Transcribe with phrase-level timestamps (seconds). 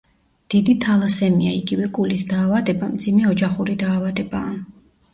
[0.53, 4.61] დიდი თალასემია, იგივე კულის დაავადება, მძიმე ოჯახური დაავადებაა.